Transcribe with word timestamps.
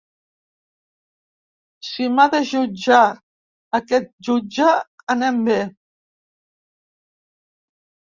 “Si 1.87 2.07
m’ha 2.13 2.25
de 2.35 2.39
jutjat 2.51 3.19
aquest 3.79 4.09
jutge, 4.29 4.71
anem 5.15 5.37
bé!” 5.49 5.59